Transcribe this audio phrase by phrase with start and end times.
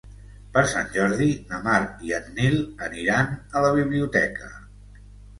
[0.53, 2.57] Per Sant Jordi na Mar i en Nil
[2.87, 4.49] aniran a la biblioteca.